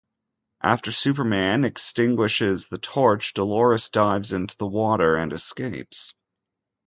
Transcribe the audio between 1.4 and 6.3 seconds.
extinguishes the torch, Dolores dives into the water and escapes.